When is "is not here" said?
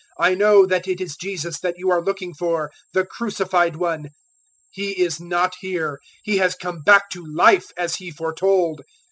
5.03-5.99